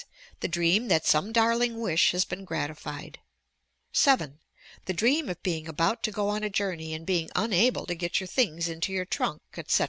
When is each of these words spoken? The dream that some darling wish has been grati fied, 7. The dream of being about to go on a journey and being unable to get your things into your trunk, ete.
The 0.39 0.47
dream 0.47 0.87
that 0.87 1.05
some 1.05 1.31
darling 1.31 1.79
wish 1.79 2.09
has 2.09 2.25
been 2.25 2.43
grati 2.43 2.75
fied, 2.75 3.19
7. 3.93 4.39
The 4.85 4.93
dream 4.95 5.29
of 5.29 5.43
being 5.43 5.67
about 5.67 6.01
to 6.01 6.11
go 6.11 6.27
on 6.27 6.43
a 6.43 6.49
journey 6.49 6.95
and 6.95 7.05
being 7.05 7.29
unable 7.35 7.85
to 7.85 7.93
get 7.93 8.19
your 8.19 8.25
things 8.25 8.67
into 8.67 8.91
your 8.91 9.05
trunk, 9.05 9.43
ete. 9.55 9.79